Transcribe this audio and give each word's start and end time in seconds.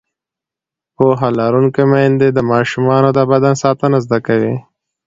پوهه 0.95 1.27
لرونکې 1.39 1.83
میندې 1.91 2.27
د 2.33 2.39
ماشومانو 2.51 3.09
د 3.17 3.19
بدن 3.31 3.53
ساتنه 3.63 3.97
زده 4.05 4.19
کوي. 4.27 4.55